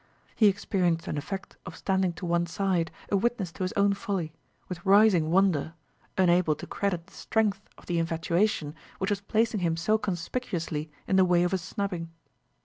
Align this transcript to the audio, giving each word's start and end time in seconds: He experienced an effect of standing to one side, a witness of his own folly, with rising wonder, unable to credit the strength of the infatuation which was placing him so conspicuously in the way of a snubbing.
He 0.35 0.47
experienced 0.47 1.07
an 1.07 1.15
effect 1.19 1.57
of 1.63 1.75
standing 1.77 2.11
to 2.13 2.25
one 2.25 2.47
side, 2.47 2.89
a 3.11 3.15
witness 3.17 3.51
of 3.51 3.57
his 3.59 3.73
own 3.73 3.93
folly, 3.93 4.33
with 4.67 4.83
rising 4.83 5.29
wonder, 5.29 5.75
unable 6.17 6.55
to 6.55 6.65
credit 6.65 7.05
the 7.05 7.13
strength 7.13 7.69
of 7.77 7.85
the 7.85 7.99
infatuation 7.99 8.73
which 8.97 9.11
was 9.11 9.21
placing 9.21 9.59
him 9.59 9.77
so 9.77 9.99
conspicuously 9.99 10.89
in 11.07 11.17
the 11.17 11.23
way 11.25 11.43
of 11.43 11.53
a 11.53 11.59
snubbing. 11.59 12.09